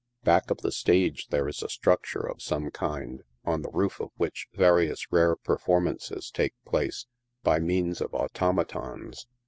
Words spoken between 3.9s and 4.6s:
of which